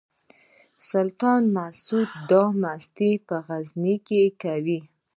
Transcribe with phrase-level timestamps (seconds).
[0.89, 4.79] سلطان مسعود دا مستي په غزني کې کوي.